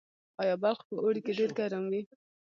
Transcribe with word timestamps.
آیا 0.41 0.55
بلخ 0.63 0.79
په 0.87 0.95
اوړي 1.03 1.21
کې 1.25 1.37
ډیر 1.39 1.49
ګرم 1.59 1.83
وي؟ 1.91 2.01